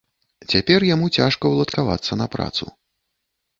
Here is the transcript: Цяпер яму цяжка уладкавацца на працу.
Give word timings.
Цяпер 0.51 0.85
яму 0.93 1.09
цяжка 1.19 1.53
уладкавацца 1.53 2.13
на 2.21 2.25
працу. 2.39 2.65